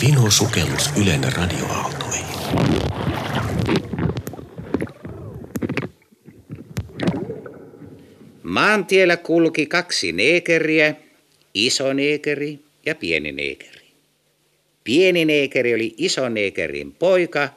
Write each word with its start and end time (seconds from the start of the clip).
Vino 0.00 0.30
sukellus 0.30 0.90
Ylen 1.02 1.32
radioaaltoihin. 1.36 2.26
Maantiellä 8.42 9.16
kulki 9.16 9.66
kaksi 9.66 10.12
neekeriä, 10.12 10.94
iso 11.54 11.92
neekeri 11.92 12.58
ja 12.86 12.94
pieni 12.94 13.32
neekeri. 13.32 13.86
Pieni 14.84 15.24
neekeri 15.24 15.74
oli 15.74 15.94
iso 15.98 16.28
neekerin 16.28 16.92
poika, 16.92 17.48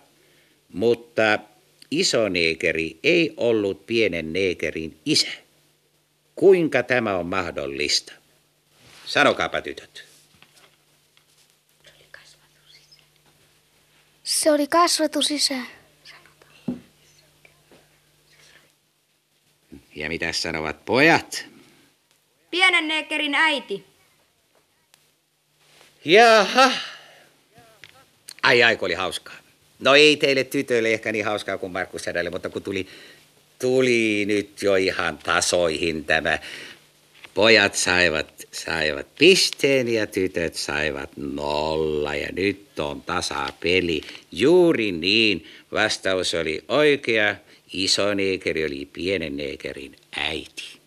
mutta 0.73 1.40
iso 1.91 2.30
neekeri 2.30 2.98
ei 3.04 3.34
ollut 3.38 3.86
pienen 3.86 4.34
neekerin 4.34 4.98
isä. 5.05 5.48
Kuinka 6.39 6.84
tämä 6.84 7.16
on 7.16 7.25
mahdollista? 7.25 8.13
Sanokaapa 9.05 9.61
tytöt. 9.61 10.05
Se 14.23 14.52
oli 14.52 14.67
kasvatusisä. 14.67 15.55
Ja 19.95 20.09
mitä 20.09 20.34
sanovat 20.34 20.85
pojat? 20.85 21.45
Pienen 22.51 22.87
neekerin 22.87 23.35
äiti. 23.35 23.85
Jaha. 26.05 26.71
Ai 28.43 28.63
ai, 28.63 28.77
kun 28.77 28.85
oli 28.85 28.93
hauskaa. 28.93 29.35
No 29.79 29.95
ei 29.95 30.17
teille 30.17 30.43
tytöille 30.43 30.93
ehkä 30.93 31.12
niin 31.12 31.26
hauskaa 31.26 31.57
kuin 31.57 31.71
Markus 31.71 32.03
Sedälle, 32.03 32.29
mutta 32.29 32.49
kun 32.49 32.63
tuli, 32.63 32.87
tuli 33.60 34.26
nyt 34.27 34.62
jo 34.62 34.76
ihan 34.76 35.18
tasoihin 35.18 36.05
tämä. 36.05 36.40
Pojat 37.34 37.76
saivat, 37.76 38.27
saivat 38.52 39.07
pisteen 39.20 39.88
ja 39.88 40.07
tytöt 40.07 40.55
saivat 40.55 41.10
nolla 41.18 42.15
ja 42.15 42.27
nyt 42.32 42.80
on 42.80 43.02
tasapeli. 43.02 44.02
Juuri 44.32 44.91
niin, 44.91 45.46
vastaus 45.71 46.34
oli 46.34 46.63
oikea. 46.68 47.35
Iso 47.74 48.13
neekeri 48.13 48.65
oli 48.65 48.90
pienen 48.93 49.37
neekerin 49.37 49.96
äiti. 50.15 50.80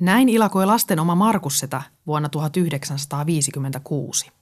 Näin 0.00 0.28
ilakoi 0.28 0.66
lasten 0.66 1.00
oma 1.00 1.14
Markussetä 1.14 1.82
vuonna 2.06 2.28
1956. 2.28 4.37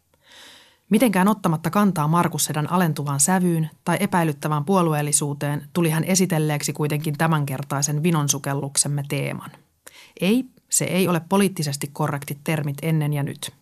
Mitenkään 0.91 1.29
ottamatta 1.29 1.71
kantaa 1.71 2.09
Markussedän 2.09 2.73
alentuvaan 2.73 3.21
sävyyn 3.21 3.71
tai 3.85 3.97
epäilyttävään 4.01 4.65
puolueellisuuteen 4.65 5.69
tuli 5.73 5.91
hän 5.91 6.05
esitelleeksi 6.05 6.73
kuitenkin 6.73 7.19
tämänkertaisen 7.19 8.03
vinonsukelluksemme 8.03 9.03
teeman. 9.09 9.51
Ei, 10.21 10.45
se 10.71 10.85
ei 10.85 11.09
ole 11.09 11.21
poliittisesti 11.29 11.91
korrektit 11.93 12.39
termit 12.45 12.77
ennen 12.83 13.13
ja 13.13 13.23
nyt. 13.23 13.53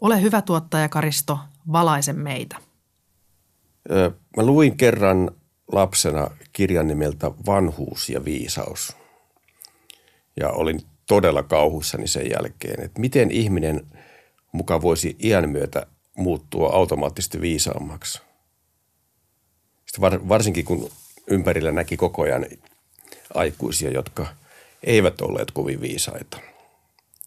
Ole 0.00 0.22
hyvä 0.22 0.42
tuottaja 0.42 0.88
Karisto, 0.88 1.38
valaise 1.72 2.12
meitä. 2.12 2.56
Mä 4.36 4.42
luin 4.42 4.76
kerran 4.76 5.30
lapsena 5.72 6.30
kirjan 6.52 6.88
nimeltä 6.88 7.30
Vanhuus 7.46 8.08
ja 8.08 8.24
viisaus. 8.24 8.96
Ja 10.40 10.48
olin 10.50 10.80
todella 11.06 11.42
kauhuissani 11.42 12.06
sen 12.06 12.30
jälkeen, 12.30 12.84
että 12.84 13.00
miten 13.00 13.30
ihminen 13.30 13.86
muka 14.52 14.82
voisi 14.82 15.16
iän 15.22 15.50
myötä 15.50 15.86
muuttua 16.20 16.70
automaattisesti 16.72 17.40
viisaammaksi. 17.40 18.20
Sitten 19.86 20.28
varsinkin 20.28 20.64
kun 20.64 20.90
ympärillä 21.26 21.72
näki 21.72 21.96
koko 21.96 22.22
ajan 22.22 22.46
aikuisia, 23.34 23.90
jotka 23.90 24.26
eivät 24.82 25.20
olleet 25.20 25.50
kovin 25.50 25.80
viisaita. 25.80 26.40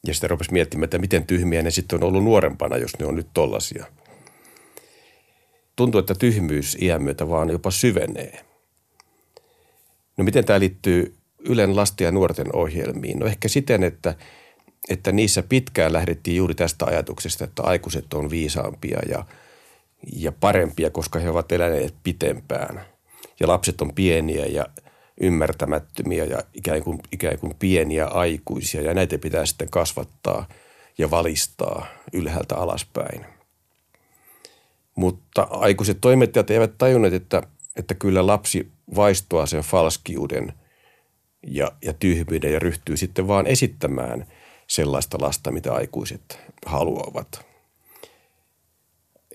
Ja 0.07 0.13
sitten 0.13 0.29
rupesi 0.29 0.53
miettimään, 0.53 0.83
että 0.83 0.97
miten 0.97 1.27
tyhmiä 1.27 1.61
ne 1.61 1.71
sitten 1.71 2.03
on 2.03 2.07
ollut 2.07 2.23
nuorempana, 2.23 2.77
jos 2.77 2.99
ne 2.99 3.05
on 3.05 3.15
nyt 3.15 3.27
tollasia. 3.33 3.85
Tuntuu, 5.75 5.99
että 5.99 6.15
tyhmyys 6.15 6.77
iän 6.81 7.03
myötä 7.03 7.29
vaan 7.29 7.49
jopa 7.49 7.71
syvenee. 7.71 8.45
No 10.17 10.23
miten 10.23 10.45
tämä 10.45 10.59
liittyy 10.59 11.15
Ylen 11.39 11.75
lasten 11.75 12.05
ja 12.05 12.11
nuorten 12.11 12.55
ohjelmiin? 12.55 13.19
No 13.19 13.25
ehkä 13.25 13.47
siten, 13.47 13.83
että, 13.83 14.15
että 14.89 15.11
niissä 15.11 15.43
pitkään 15.43 15.93
lähdettiin 15.93 16.37
juuri 16.37 16.55
tästä 16.55 16.85
ajatuksesta, 16.85 17.43
että 17.43 17.63
aikuiset 17.63 18.13
on 18.13 18.29
viisaampia 18.29 18.99
ja, 19.09 19.25
ja 20.15 20.31
parempia, 20.31 20.89
koska 20.89 21.19
he 21.19 21.29
ovat 21.29 21.51
eläneet 21.51 21.93
pitempään. 22.03 22.85
Ja 23.39 23.47
lapset 23.47 23.81
on 23.81 23.93
pieniä 23.93 24.45
ja 24.45 24.65
ymmärtämättömiä 25.21 26.25
ja 26.25 26.43
ikään 26.53 26.83
kuin, 26.83 26.99
ikään 27.11 27.39
kuin 27.39 27.55
pieniä 27.59 28.05
aikuisia 28.05 28.81
ja 28.81 28.93
näitä 28.93 29.17
pitää 29.17 29.45
sitten 29.45 29.69
kasvattaa 29.69 30.47
ja 30.97 31.11
valistaa 31.11 31.85
ylhäältä 32.13 32.55
alaspäin. 32.55 33.25
Mutta 34.95 35.47
aikuiset 35.49 35.97
toimittajat 36.01 36.51
eivät 36.51 36.77
tajunneet, 36.77 37.13
että, 37.13 37.43
että 37.75 37.93
kyllä 37.93 38.27
lapsi 38.27 38.71
vaistoaa 38.95 39.45
sen 39.45 39.61
falskiuden 39.61 40.53
ja, 41.47 41.71
ja 41.81 41.93
tyhmyyden 41.93 42.53
ja 42.53 42.59
ryhtyy 42.59 42.97
sitten 42.97 43.27
vaan 43.27 43.47
esittämään 43.47 44.25
sellaista 44.73 45.17
lasta, 45.21 45.51
mitä 45.51 45.73
aikuiset 45.73 46.39
haluavat. 46.65 47.45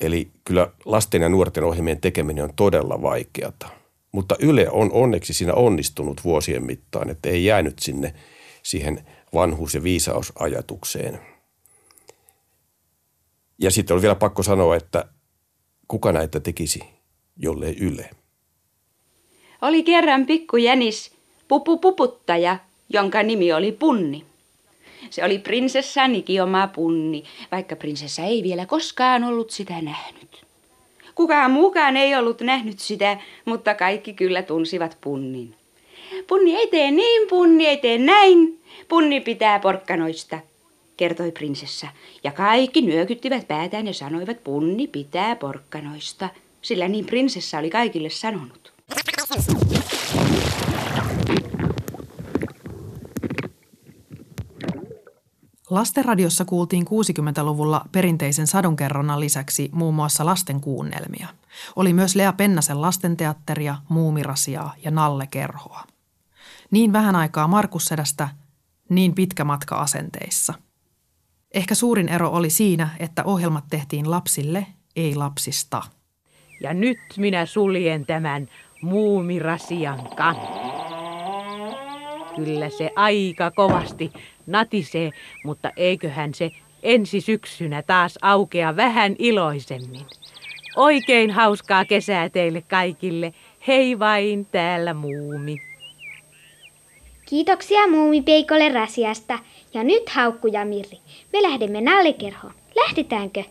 Eli 0.01 0.31
kyllä 0.45 0.71
lasten 0.85 1.23
ja 1.23 1.29
nuorten 1.29 1.65
ohjelmien 1.65 2.01
tekeminen 2.01 2.45
on 2.45 2.55
todella 2.57 3.03
vaikeata. 3.03 3.69
Mutta 4.13 4.37
Yle 4.39 4.71
on 4.71 4.93
onneksi 4.93 5.35
siinä 5.35 5.55
onnistunut 5.55 6.25
vuosien 6.25 6.65
mittaan, 6.65 7.11
että 7.11 7.29
ei 7.29 7.45
jäänyt 7.45 7.79
sinne 7.79 8.15
siihen 8.63 9.07
vanhuus- 9.35 9.75
ja 9.75 9.83
viisausajatukseen. 9.83 11.21
Ja 13.59 13.71
sitten 13.71 13.95
on 13.95 14.03
vielä 14.03 14.15
pakko 14.15 14.43
sanoa, 14.43 14.77
että 14.77 15.05
kuka 15.89 16.13
näitä 16.13 16.41
tekisi, 16.41 16.81
jollei 17.37 17.77
Yle. 17.81 18.11
Oli 19.63 19.83
kerran 19.83 20.27
pikku 20.27 20.57
jänis, 20.57 21.15
pupupuputtaja, 21.49 22.59
jonka 22.89 23.23
nimi 23.23 23.53
oli 23.53 23.73
Punni. 23.73 24.28
Se 25.11 25.25
oli 25.25 25.39
prinsessani 25.39 26.25
oma 26.43 26.67
punni, 26.67 27.25
vaikka 27.53 27.77
prinsessa 27.77 28.23
ei 28.23 28.43
vielä 28.43 28.67
koskaan 28.67 29.25
ollut 29.25 29.51
sitä 29.51 29.83
nähnyt. 29.83 30.47
Kukaan 31.15 31.51
mukaan 31.51 31.97
ei 31.97 32.15
ollut 32.15 32.41
nähnyt 32.41 32.79
sitä, 32.79 33.19
mutta 33.45 33.75
kaikki 33.75 34.13
kyllä 34.13 34.43
tunsivat 34.43 34.99
punnin. 35.01 35.55
Punni 36.27 36.57
ei 36.57 36.67
tee 36.67 36.91
niin, 36.91 37.29
punni 37.29 37.67
ei 37.67 37.77
tee 37.77 37.99
näin. 37.99 38.61
Punni 38.89 39.21
pitää 39.21 39.59
porkkanoista, 39.59 40.39
kertoi 40.97 41.33
prinsessa. 41.33 41.87
Ja 42.25 42.33
kaikki 42.33 42.81
nyökyttivät 42.81 43.49
päätään 43.49 43.87
ja 43.87 43.95
sanoivat, 43.95 44.45
punni 44.45 44.87
pitää 44.87 45.37
porkkanoista, 45.37 46.29
sillä 46.63 46.89
niin 46.89 47.07
prinsessa 47.07 47.59
oli 47.59 47.71
kaikille 47.71 48.11
sanonut. 48.11 48.73
Lastenradiossa 55.71 56.45
kuultiin 56.45 56.87
60-luvulla 56.87 57.85
perinteisen 57.93 58.47
sadonkerronnan 58.47 59.21
lisäksi 59.21 59.71
muun 59.73 59.95
muassa 59.95 60.27
lasten 60.27 60.61
kuunnelmia. 60.61 61.29
Oli 61.77 61.93
myös 61.93 62.17
Lea 62.17 62.33
Pennasen 62.33 62.81
lastenteatteria, 62.81 63.77
Muumirasiaa 63.89 64.75
ja 64.85 64.91
Nalle 64.91 65.27
Kerhoa. 65.27 65.85
Niin 66.71 66.93
vähän 66.93 67.17
aikaa 67.17 67.49
Markus 67.49 67.85
Sedästä, 67.85 68.29
niin 68.89 69.15
pitkä 69.15 69.45
matka 69.45 69.77
asenteissa. 69.77 70.55
Ehkä 71.55 71.75
suurin 71.75 72.09
ero 72.09 72.31
oli 72.31 72.51
siinä, 72.51 72.89
että 72.99 73.25
ohjelmat 73.25 73.65
tehtiin 73.71 74.11
lapsille, 74.11 74.67
ei 74.97 75.15
lapsista. 75.15 75.83
Ja 76.61 76.75
nyt 76.75 76.99
minä 77.17 77.47
suljen 77.47 78.07
tämän 78.07 78.49
muumirasian 78.83 80.09
kanssa. 80.17 80.69
Kyllä 82.37 82.71
se 82.79 82.91
aika 82.97 83.51
kovasti 83.51 84.13
natisee, 84.49 85.11
mutta 85.45 85.73
eiköhän 85.77 86.35
se 86.35 86.51
ensi 86.83 87.21
syksynä 87.21 87.83
taas 87.83 88.19
aukea 88.23 88.77
vähän 88.77 89.17
iloisemmin. 89.19 90.07
Oikein 90.77 91.31
hauskaa 91.31 91.85
kesää 91.85 92.29
teille 92.29 92.63
kaikille. 92.69 93.35
Hei 93.67 93.99
vain 93.99 94.47
täällä 94.47 94.95
muumi. 94.95 95.57
Kiitoksia 97.29 97.89
muumipeikolle 97.89 98.69
rasiasta. 98.69 99.39
Ja 99.75 99.85
nyt 99.85 100.09
Haukku 100.09 100.47
ja 100.47 100.65
Mirri, 100.65 100.99
me 101.33 101.43
lähdemme 101.43 101.81
nallekerhoon. 101.81 102.55
Lähdetäänkö? 102.77 103.45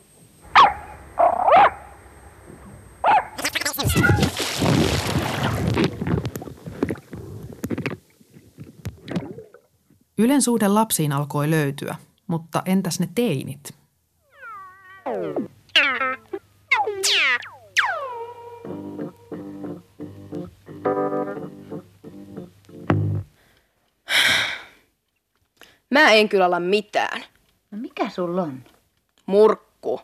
Ylen 10.17 10.41
suhde 10.41 10.67
lapsiin 10.67 11.11
alkoi 11.11 11.49
löytyä, 11.49 11.95
mutta 12.27 12.61
entäs 12.65 12.99
ne 12.99 13.09
teinit? 13.15 13.75
Mä 25.91 26.11
en 26.11 26.29
kyllä 26.29 26.45
olla 26.45 26.59
mitään. 26.59 27.21
No 27.71 27.77
mikä 27.77 28.09
sulla 28.09 28.41
on? 28.41 28.63
Murkku. 29.25 30.01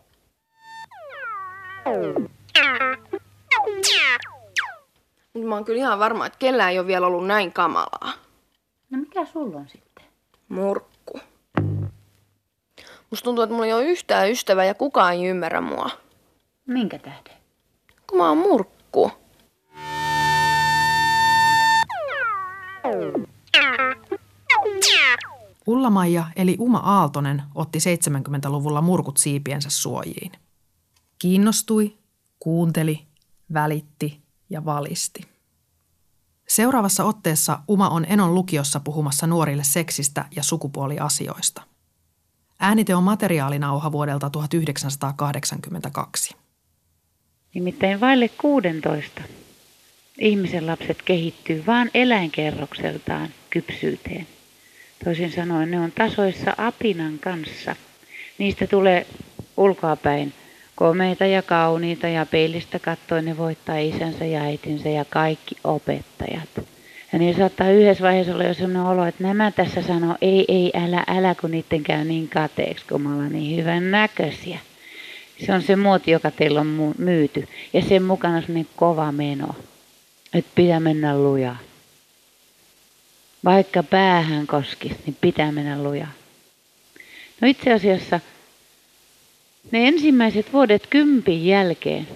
Mutta 5.33 5.47
mä 5.47 5.55
oon 5.55 5.65
kyllä 5.65 5.79
ihan 5.79 5.99
varma, 5.99 6.25
että 6.25 6.39
kellään 6.39 6.71
ei 6.71 6.79
ole 6.79 6.87
vielä 6.87 7.07
ollut 7.07 7.27
näin 7.27 7.53
kamalaa. 7.53 8.13
No 8.89 8.97
mikä 8.97 9.25
sulla 9.25 9.57
on 9.57 9.69
sitten? 9.69 9.92
Murkku. 10.53 11.19
Musta 13.09 13.23
tuntuu, 13.23 13.43
että 13.43 13.53
mulla 13.53 13.65
ei 13.65 13.73
ole 13.73 13.85
yhtään 13.85 14.31
ystävää 14.31 14.65
ja 14.65 14.73
kukaan 14.73 15.13
ei 15.13 15.25
ymmärrä 15.25 15.61
mua. 15.61 15.89
Minkä 16.65 16.99
tähden? 16.99 17.33
Kun 18.09 18.17
mä 18.17 18.29
oon 18.29 18.37
murkku. 18.37 19.11
Ulla-Maija 25.67 26.25
eli 26.35 26.55
Uma 26.59 26.77
Aaltonen 26.77 27.43
otti 27.55 27.79
70-luvulla 27.79 28.81
murkut 28.81 29.17
siipiensä 29.17 29.69
suojiin. 29.69 30.31
Kiinnostui, 31.19 31.97
kuunteli, 32.39 32.99
välitti 33.53 34.21
ja 34.49 34.65
valisti. 34.65 35.32
Seuraavassa 36.53 37.03
otteessa 37.03 37.59
Uma 37.67 37.89
on 37.89 38.05
Enon 38.09 38.35
lukiossa 38.35 38.79
puhumassa 38.79 39.27
nuorille 39.27 39.63
seksistä 39.63 40.25
ja 40.35 40.43
sukupuoliasioista. 40.43 41.61
Äänite 42.59 42.95
on 42.95 43.03
materiaalinauha 43.03 43.91
vuodelta 43.91 44.29
1982. 44.29 46.35
Nimittäin 47.53 47.99
vaille 47.99 48.29
16 48.29 49.21
ihmisen 50.19 50.67
lapset 50.67 51.01
kehittyy 51.01 51.63
vain 51.67 51.91
eläinkerrokseltaan 51.93 53.29
kypsyyteen. 53.49 54.27
Toisin 55.03 55.31
sanoen 55.31 55.71
ne 55.71 55.79
on 55.79 55.91
tasoissa 55.91 56.53
apinan 56.57 57.19
kanssa. 57.19 57.75
Niistä 58.37 58.67
tulee 58.67 59.07
ulkoapäin 59.57 60.33
komeita 60.75 61.25
ja 61.25 61.41
kauniita 61.41 62.07
ja 62.07 62.25
peilistä 62.25 62.79
katsoen 62.79 63.25
ne 63.25 63.37
voittaa 63.37 63.77
isänsä 63.77 64.25
ja 64.25 64.41
äitinsä 64.41 64.89
ja 64.89 65.05
kaikki 65.05 65.55
opettajat. 65.63 66.49
Ja 67.13 67.19
niin 67.19 67.37
saattaa 67.37 67.69
yhdessä 67.69 68.03
vaiheessa 68.03 68.33
olla 68.33 68.43
jo 68.43 68.53
sellainen 68.53 68.81
olo, 68.81 69.05
että 69.05 69.23
nämä 69.23 69.51
tässä 69.51 69.81
sanoo, 69.81 70.15
ei, 70.21 70.45
ei, 70.47 70.71
älä, 70.75 71.03
älä, 71.07 71.35
kun 71.35 71.51
niiden 71.51 71.83
käy 71.83 72.03
niin 72.03 72.29
kateeksi, 72.29 72.85
kun 72.89 73.01
me 73.01 73.09
ollaan 73.09 73.31
niin 73.31 73.57
hyvän 73.57 73.91
näköisiä. 73.91 74.59
Se 75.45 75.53
on 75.53 75.61
se 75.61 75.75
muoti, 75.75 76.11
joka 76.11 76.31
teillä 76.31 76.61
on 76.61 76.93
myyty. 76.97 77.47
Ja 77.73 77.81
sen 77.81 78.03
mukana 78.03 78.35
on 78.35 78.41
sellainen 78.41 78.73
kova 78.75 79.11
meno, 79.11 79.55
että 80.33 80.51
pitää 80.55 80.79
mennä 80.79 81.17
lujaa. 81.17 81.57
Vaikka 83.45 83.83
päähän 83.83 84.47
koskisi, 84.47 84.95
niin 85.05 85.17
pitää 85.21 85.51
mennä 85.51 85.83
lujaa. 85.83 86.11
No 87.41 87.47
itse 87.47 87.73
asiassa 87.73 88.19
ne 89.71 89.87
ensimmäiset 89.87 90.53
vuodet 90.53 90.87
kympin 90.89 91.45
jälkeen, 91.45 92.07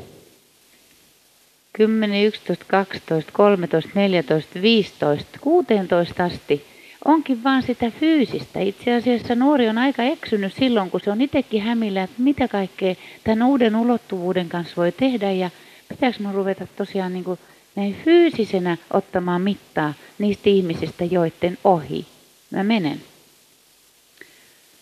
10, 1.73 2.25
11, 2.25 2.65
12, 2.67 3.31
13, 3.31 3.89
14, 3.95 4.61
15, 4.61 5.39
16 5.41 6.23
asti, 6.23 6.65
onkin 7.05 7.43
vaan 7.43 7.63
sitä 7.63 7.91
fyysistä. 7.99 8.59
Itse 8.59 8.93
asiassa 8.93 9.35
nuori 9.35 9.69
on 9.69 9.77
aika 9.77 10.03
eksynyt 10.03 10.53
silloin, 10.53 10.89
kun 10.91 11.01
se 11.01 11.11
on 11.11 11.21
itsekin 11.21 11.61
hämillä, 11.61 12.03
että 12.03 12.21
mitä 12.21 12.47
kaikkea 12.47 12.95
tämän 13.23 13.47
uuden 13.47 13.75
ulottuvuuden 13.75 14.49
kanssa 14.49 14.75
voi 14.77 14.91
tehdä 14.91 15.31
ja 15.31 15.49
pitääkö 15.89 16.23
mä 16.23 16.31
ruveta 16.31 16.67
tosiaan 16.77 17.13
niin 17.13 17.23
kuin 17.23 17.39
näin 17.75 17.95
fyysisenä 18.05 18.77
ottamaan 18.93 19.41
mittaa 19.41 19.93
niistä 20.19 20.49
ihmisistä, 20.49 21.05
joiden 21.05 21.57
ohi 21.63 22.05
mä 22.51 22.63
menen. 22.63 23.01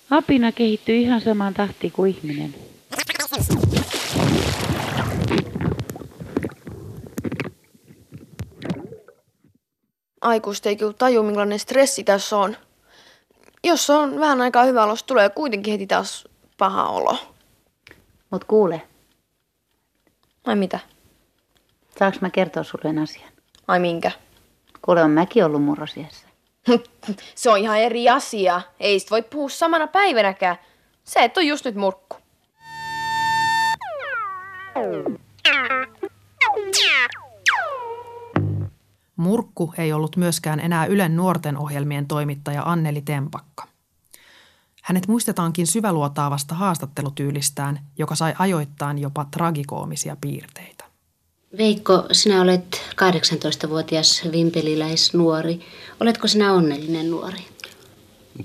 Apina 0.10 0.52
kehittyy 0.52 0.96
ihan 0.96 1.22
samaan 1.22 1.54
tahtiin 1.54 1.92
kuin 1.94 2.16
ihminen. 2.18 2.56
Aikuista 10.22 10.70
ei 10.70 10.76
kyllä 10.76 10.94
taju, 10.94 11.24
millainen 11.24 11.60
stressi 11.60 12.04
tässä 12.04 12.38
on. 12.38 12.58
Jos 13.64 13.90
on 13.90 14.20
vähän 14.20 14.42
aikaa 14.42 14.64
hyvä 14.64 14.84
olo, 14.84 14.96
tulee 15.08 15.30
kuitenkin 15.30 15.72
heti 15.72 15.88
taas 15.88 16.28
paha 16.58 16.88
olo. 16.90 17.18
Mut 18.30 18.44
kuule, 18.44 18.82
Ai 20.46 20.56
mitä? 20.56 20.80
saanko 22.00 22.18
mä 22.22 22.30
kertoa 22.30 22.64
sulle 22.64 23.02
asian? 23.02 23.30
Ai 23.68 23.80
minkä? 23.80 24.12
Kuule, 24.82 25.04
on 25.04 25.12
mäkin 25.12 25.46
ollut 25.46 25.64
murrosiassa. 25.64 26.28
Se 27.36 27.50
on 27.50 27.58
ihan 27.58 27.80
eri 27.80 28.10
asia. 28.10 28.62
Ei 28.80 29.00
sit 29.00 29.12
voi 29.12 29.22
puhua 29.22 29.50
samana 29.50 29.88
päivänäkään. 29.88 30.58
Se 31.04 31.20
et 31.20 31.38
on 31.38 31.48
just 31.48 31.66
nyt 31.66 31.76
murkku. 31.76 32.18
Murkku 39.16 39.74
ei 39.78 39.94
ollut 39.94 40.18
myöskään 40.18 40.60
enää 40.60 40.86
Ylen 40.86 41.16
nuorten 41.16 41.58
ohjelmien 41.58 42.08
toimittaja 42.08 42.64
Anneli 42.66 43.02
Tempakka. 43.02 43.68
Hänet 44.84 45.08
muistetaankin 45.08 45.68
syväluotaavasta 45.68 46.56
haastattelutyylistään, 46.56 47.80
joka 47.98 48.16
sai 48.16 48.34
ajoittain 48.40 48.98
jopa 48.98 49.26
tragikoomisia 49.32 50.18
piirteitä. 50.22 50.85
Veikko, 51.58 52.06
sinä 52.12 52.42
olet 52.42 52.82
18-vuotias 52.92 54.24
vimpeliläisnuori. 54.32 55.60
Oletko 56.00 56.28
sinä 56.28 56.54
onnellinen 56.54 57.12
nuori? 57.12 57.40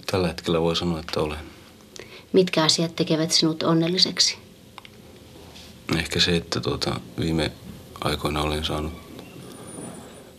Tällä 0.06 0.28
hetkellä 0.28 0.60
voi 0.60 0.76
sanoa, 0.76 1.00
että 1.00 1.20
olen. 1.20 1.38
Mitkä 2.32 2.64
asiat 2.64 2.96
tekevät 2.96 3.30
sinut 3.30 3.62
onnelliseksi? 3.62 4.38
Ehkä 5.98 6.20
se, 6.20 6.36
että 6.36 6.60
tuota, 6.60 7.00
viime 7.20 7.52
aikoina 8.00 8.42
olen 8.42 8.64
saanut 8.64 8.92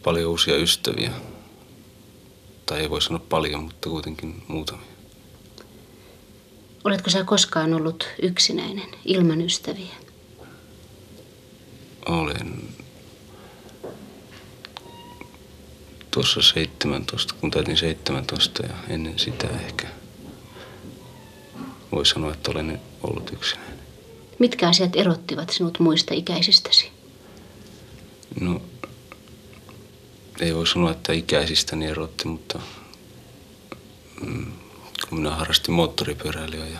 paljon 0.03 0.29
uusia 0.31 0.57
ystäviä. 0.57 1.11
Tai 2.65 2.79
ei 2.79 2.89
voi 2.89 3.01
sanoa 3.01 3.21
paljon, 3.29 3.63
mutta 3.63 3.89
kuitenkin 3.89 4.43
muutamia. 4.47 4.85
Oletko 6.83 7.09
sä 7.09 7.23
koskaan 7.23 7.73
ollut 7.73 8.07
yksinäinen, 8.21 8.89
ilman 9.05 9.41
ystäviä? 9.41 9.95
Olen 12.05 12.69
tuossa 16.11 16.41
17, 16.41 17.35
kun 17.41 17.51
täytin 17.51 17.77
17 17.77 18.63
ja 18.65 18.73
ennen 18.89 19.19
sitä 19.19 19.47
ehkä 19.47 19.87
voi 21.91 22.05
sanoa, 22.05 22.33
että 22.33 22.51
olen 22.51 22.81
ollut 23.03 23.33
yksinäinen. 23.33 23.79
Mitkä 24.39 24.69
asiat 24.69 24.95
erottivat 24.95 25.49
sinut 25.49 25.79
muista 25.79 26.13
ikäisistäsi? 26.13 26.91
No, 28.39 28.61
ei 30.39 30.55
voi 30.55 30.67
sanoa, 30.67 30.91
että 30.91 31.13
ikäisistäni 31.13 31.87
erotti, 31.87 32.27
mutta 32.27 32.59
mm, 34.25 34.51
kun 35.09 35.17
minä 35.19 35.35
harrastin 35.35 35.73
moottoripyöräilyä 35.73 36.67
ja 36.67 36.79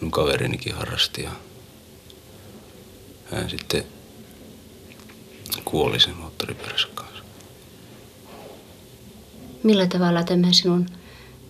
minun 0.00 0.10
kaverinikin 0.10 0.74
harrasti 0.74 1.22
ja 1.22 1.30
hän 3.30 3.50
sitten 3.50 3.84
kuoli 5.64 6.00
sen 6.00 6.16
moottoripyöränsä 6.16 6.88
kanssa. 6.94 7.22
Millä 9.62 9.86
tavalla 9.86 10.22
tämä 10.24 10.52
sinun 10.52 10.86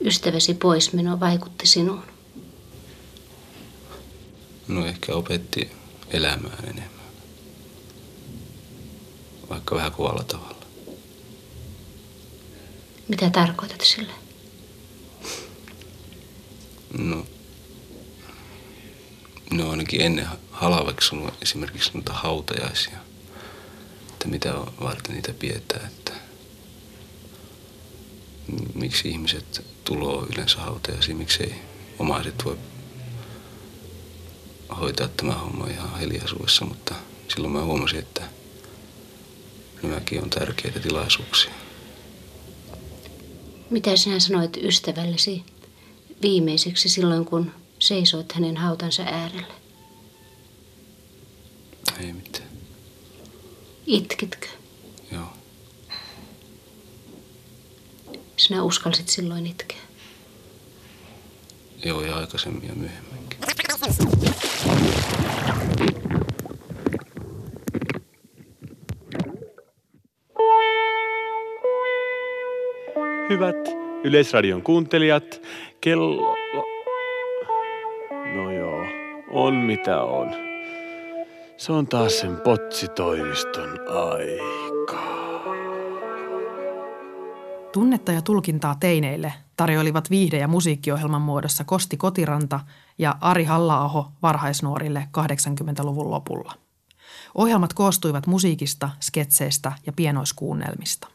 ystäväsi 0.04 0.54
poismeno 0.54 1.20
vaikutti 1.20 1.66
sinuun? 1.66 2.02
No 4.68 4.86
ehkä 4.86 5.14
opetti 5.14 5.70
elämään 6.10 6.64
enemmän. 6.64 7.06
Vaikka 9.50 9.76
vähän 9.76 9.92
kuvalla 9.92 10.24
tavalla. 10.24 10.56
Mitä 13.08 13.30
tarkoitat 13.30 13.80
sillä? 13.80 14.12
No, 16.98 17.26
no 19.50 19.70
ainakin 19.70 20.00
ennen 20.00 20.28
halaveksunut 20.50 21.34
esimerkiksi 21.42 21.90
noita 21.94 22.12
hautajaisia. 22.12 22.98
Että 24.26 24.48
mitä 24.48 24.54
varten 24.80 25.14
niitä 25.14 25.34
pidetään, 25.34 25.86
että 25.86 26.12
miksi 28.74 29.08
ihmiset 29.08 29.64
tuloo 29.84 30.26
yleensä 30.32 30.58
hautajaisiin, 30.58 31.16
miksei 31.16 31.54
omaiset 31.98 32.44
voi 32.44 32.58
hoitaa 34.80 35.08
tämä 35.08 35.34
homma 35.34 35.66
ihan 35.66 36.00
hiljaisuudessa, 36.00 36.64
mutta 36.64 36.94
silloin 37.28 37.52
mä 37.52 37.64
huomasin, 37.64 37.98
että 37.98 38.22
nämäkin 39.82 40.22
on 40.22 40.30
tärkeitä 40.30 40.80
tilaisuuksia. 40.80 41.52
Mitä 43.70 43.96
sinä 43.96 44.20
sanoit 44.20 44.56
ystävällesi 44.56 45.44
viimeiseksi 46.22 46.88
silloin, 46.88 47.24
kun 47.24 47.52
seisoit 47.78 48.32
hänen 48.32 48.56
hautansa 48.56 49.02
äärellä? 49.02 49.54
Ei 52.00 52.12
mitään. 52.12 52.45
Itkitkö? 53.86 54.46
Joo. 55.12 55.32
Sinä 58.36 58.62
uskalsit 58.62 59.08
silloin 59.08 59.46
itkeä. 59.46 59.78
Joo, 61.84 62.00
ja 62.00 62.16
aikaisemmin 62.16 62.68
ja 62.68 62.74
myöhemminkin. 62.74 63.38
Hyvät 73.30 73.56
Yleisradion 74.04 74.62
kuuntelijat, 74.62 75.40
kello... 75.80 76.36
No 78.34 78.52
joo, 78.52 78.84
on 79.30 79.54
mitä 79.54 80.02
on. 80.02 80.45
Se 81.56 81.72
on 81.72 81.86
taas 81.86 82.18
sen 82.18 82.36
potsitoimiston 82.36 83.68
aika. 83.88 85.02
Tunnetta 87.72 88.12
ja 88.12 88.22
tulkintaa 88.22 88.74
teineille 88.80 89.32
tarjoilivat 89.56 90.10
viihde- 90.10 90.38
ja 90.38 90.48
musiikkiohjelman 90.48 91.22
muodossa 91.22 91.64
Kosti 91.64 91.96
Kotiranta 91.96 92.60
ja 92.98 93.16
Ari 93.20 93.44
Hallaaho 93.44 94.12
varhaisnuorille 94.22 95.08
80-luvun 95.18 96.10
lopulla. 96.10 96.52
Ohjelmat 97.34 97.72
koostuivat 97.72 98.26
musiikista, 98.26 98.90
sketseistä 99.00 99.72
ja 99.86 99.92
pienoiskuunnelmista. 99.92 101.08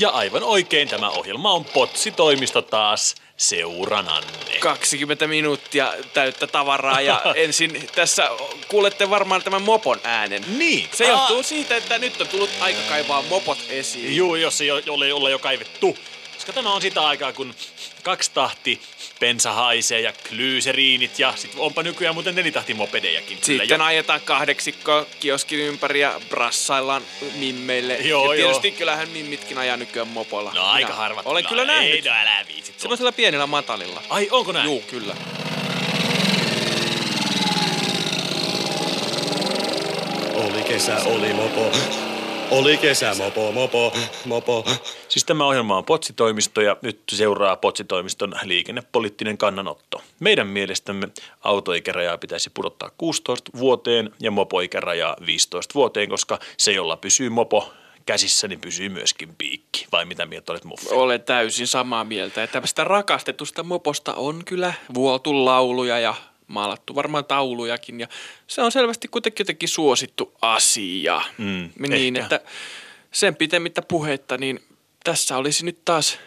Ja 0.00 0.10
aivan 0.10 0.42
oikein 0.42 0.88
tämä 0.88 1.10
ohjelma 1.10 1.52
on 1.52 1.64
Potsi-toimisto 1.64 2.62
taas 2.62 3.14
seurananne. 3.36 4.58
20 4.60 5.26
minuuttia 5.26 5.94
täyttä 6.14 6.46
tavaraa 6.46 7.00
ja 7.00 7.22
ensin 7.34 7.88
tässä 7.94 8.30
kuulette 8.68 9.10
varmaan 9.10 9.42
tämän 9.42 9.62
mopon 9.62 10.00
äänen. 10.04 10.44
Niin. 10.58 10.88
Se 10.92 11.08
johtuu 11.08 11.42
siitä, 11.42 11.76
että 11.76 11.98
nyt 11.98 12.20
on 12.20 12.28
tullut 12.28 12.50
aika 12.60 12.80
kaivaa 12.88 13.22
mopot 13.22 13.58
esiin. 13.68 14.16
Juu, 14.16 14.34
jos 14.34 14.60
ei 14.60 14.70
ole, 14.70 15.12
ole 15.12 15.30
jo 15.30 15.38
kaivettu. 15.38 15.98
Koska 16.34 16.52
tämä 16.52 16.72
on 16.72 16.82
sitä 16.82 17.06
aikaa, 17.06 17.32
kun 17.32 17.54
kaksi 18.02 18.30
tahti 18.34 18.80
bensa 19.20 19.52
haisee 19.52 20.00
ja 20.00 20.12
glyyseriinit 20.28 21.18
ja 21.18 21.32
sit 21.36 21.52
onpa 21.56 21.82
nykyään 21.82 22.14
muuten 22.14 22.34
nelitahtimopedejakin. 22.34 23.38
Sitten 23.42 23.68
jo. 23.78 23.84
ajetaan 23.84 24.20
kahdeksikko 24.20 25.06
kioskin 25.20 25.58
ympäri 25.58 26.00
ja 26.00 26.20
brassaillaan 26.28 27.02
mimmeille. 27.34 27.94
Joo, 27.96 28.32
ja 28.32 28.36
tietysti 28.42 28.68
joo. 28.68 28.76
kyllähän 28.78 29.08
mimmitkin 29.08 29.58
ajaa 29.58 29.76
nykyään 29.76 30.08
mopolla. 30.08 30.52
No 30.54 30.64
aika 30.64 30.86
Minä 30.88 30.96
harvat. 30.96 31.26
Olen 31.26 31.46
kyllä 31.46 31.62
Ei, 31.62 31.66
nähnyt. 31.68 32.04
no 32.04 32.10
älä 32.10 32.44
viitsit. 32.48 32.80
Semmoisella 32.80 33.12
pienellä 33.12 33.46
matalilla. 33.46 34.02
Ai, 34.08 34.28
onko 34.30 34.52
näin? 34.52 34.64
Juu, 34.64 34.80
kyllä. 34.80 35.16
Oli 40.34 40.62
kesä, 40.62 40.96
oli 41.04 41.32
mopo. 41.32 41.72
Oli 42.54 42.76
kesä, 42.76 43.14
mopo, 43.14 43.52
mopo, 43.52 43.92
mopo. 44.24 44.64
Siis 45.08 45.24
tämä 45.24 45.46
ohjelma 45.46 45.76
on 45.76 45.84
Potsitoimisto 45.84 46.60
ja 46.60 46.76
nyt 46.82 47.00
seuraa 47.12 47.56
Potsitoimiston 47.56 48.34
liikennepoliittinen 48.42 49.38
kannanotto. 49.38 50.02
Meidän 50.20 50.46
mielestämme 50.46 51.08
autoikärajaa 51.42 52.18
pitäisi 52.18 52.50
pudottaa 52.54 52.90
16 52.98 53.50
vuoteen 53.58 54.10
ja 54.20 54.30
mopoikärajaa 54.30 55.16
15 55.26 55.74
vuoteen, 55.74 56.08
koska 56.08 56.38
se, 56.56 56.72
jolla 56.72 56.96
pysyy 56.96 57.28
mopo 57.28 57.72
käsissä, 58.06 58.48
niin 58.48 58.60
pysyy 58.60 58.88
myöskin 58.88 59.34
piikki. 59.38 59.86
Vai 59.92 60.04
mitä 60.04 60.26
mieltä 60.26 60.52
olet 60.52 60.64
Muffi? 60.64 60.86
Olen 60.90 61.22
täysin 61.22 61.66
samaa 61.66 62.04
mieltä. 62.04 62.42
Että 62.42 62.60
tästä 62.60 62.84
rakastetusta 62.84 63.62
moposta 63.62 64.14
on 64.14 64.44
kyllä 64.44 64.74
vuotu 64.94 65.44
lauluja 65.44 65.98
ja 65.98 66.14
maalattu 66.46 66.94
varmaan 66.94 67.24
taulujakin. 67.24 68.00
Ja 68.00 68.08
se 68.46 68.62
on 68.62 68.72
selvästi 68.72 69.08
kuitenkin 69.08 69.44
jotenkin 69.44 69.68
suosittu 69.68 70.34
asia. 70.42 71.22
Mm, 71.38 71.70
niin, 71.88 72.16
ehkä. 72.16 72.36
että 72.36 72.50
sen 73.12 73.36
pitemmittä 73.36 73.82
puhetta, 73.82 74.38
niin 74.38 74.60
tässä 75.04 75.36
olisi 75.36 75.64
nyt 75.64 75.84
taas 75.84 76.18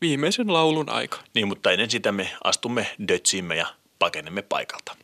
viimeisen 0.00 0.52
laulun 0.52 0.88
aika. 0.88 1.18
Niin, 1.34 1.48
mutta 1.48 1.70
ennen 1.70 1.90
sitä 1.90 2.12
me 2.12 2.30
astumme 2.44 2.86
dötsiimme 3.08 3.56
ja 3.56 3.66
pakenemme 3.98 4.42
paikalta. 4.42 4.96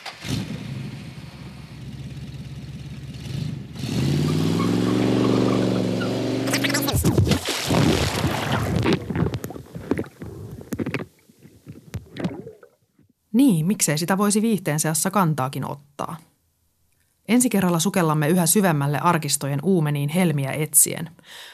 Niin, 13.39 13.67
miksei 13.67 13.99
sitä 13.99 14.19
voisi 14.19 14.43
viihteen 14.43 14.81
seassa 14.81 15.11
kantaakin 15.11 15.71
ottaa. 15.71 16.17
Ensi 17.29 17.51
kerralla 17.51 17.79
sukellamme 17.79 18.29
yhä 18.29 18.47
syvemmälle 18.47 18.99
arkistojen 18.99 19.61
uumeniin 19.63 20.09
helmiä 20.09 20.53
etsien, 20.53 21.11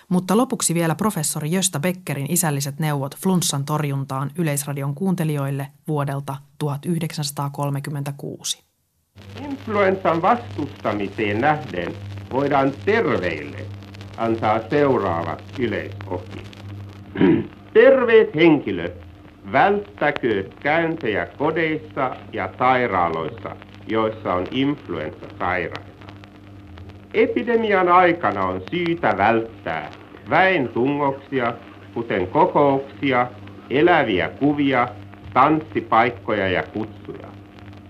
mutta 0.08 0.36
lopuksi 0.36 0.74
vielä 0.74 0.94
professori 0.94 1.52
Jösta 1.52 1.80
Beckerin 1.80 2.30
isälliset 2.30 2.78
neuvot 2.78 3.16
flunssan 3.16 3.64
torjuntaan 3.64 4.30
Yleisradion 4.38 4.94
kuuntelijoille 4.94 5.66
vuodelta 5.88 6.36
1936. 6.58 8.64
Influenssan 9.44 10.22
vastustamiseen 10.22 11.40
nähden 11.40 11.94
voidaan 12.32 12.72
terveille 12.84 13.66
antaa 14.16 14.60
seuraavat 14.70 15.42
yleisohjeet. 15.58 16.64
Terveet 17.74 18.34
henkilöt, 18.34 19.03
välttäkö 19.52 20.44
käyntejä 20.60 21.26
kodeissa 21.26 22.16
ja 22.32 22.48
sairaaloissa, 22.58 23.56
joissa 23.86 24.34
on 24.34 24.46
influenssasairaita. 24.50 25.94
Epidemian 27.14 27.88
aikana 27.88 28.44
on 28.44 28.62
syytä 28.70 29.14
välttää 29.18 29.90
väen 30.30 30.68
tungoksia, 30.68 31.54
kuten 31.94 32.26
kokouksia, 32.26 33.26
eläviä 33.70 34.28
kuvia, 34.28 34.88
tanssipaikkoja 35.34 36.48
ja 36.48 36.62
kutsuja. 36.62 37.28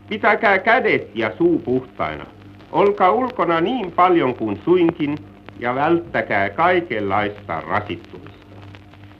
Pitäkää 0.08 0.58
kädet 0.58 1.10
ja 1.14 1.36
suu 1.38 1.58
puhtaina. 1.58 2.26
Olkaa 2.72 3.12
ulkona 3.12 3.60
niin 3.60 3.92
paljon 3.92 4.34
kuin 4.34 4.60
suinkin 4.64 5.18
ja 5.58 5.74
välttäkää 5.74 6.50
kaikenlaista 6.50 7.60
rasittumista. 7.60 8.33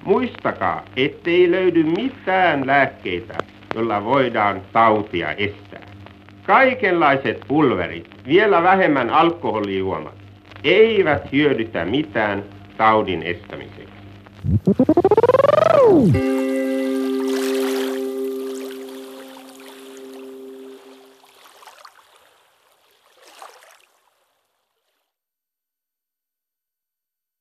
Muistakaa, 0.04 0.84
ettei 0.96 1.50
löydy 1.50 1.82
mitään 1.82 2.66
lääkkeitä, 2.66 3.34
jolla 3.74 4.04
voidaan 4.04 4.62
tautia 4.72 5.32
estää. 5.32 5.80
Kaikenlaiset 6.42 7.40
pulverit, 7.48 8.10
vielä 8.26 8.62
vähemmän 8.62 9.10
alkoholijuomat, 9.10 10.14
eivät 10.64 11.32
hyödytä 11.32 11.84
mitään 11.84 12.44
taudin 12.76 13.22
estämiseksi. 13.22 13.84